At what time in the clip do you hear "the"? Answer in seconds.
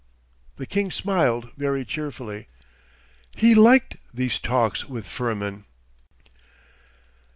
0.55-0.65